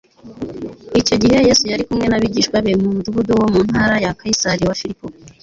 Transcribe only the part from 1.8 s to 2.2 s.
kumwe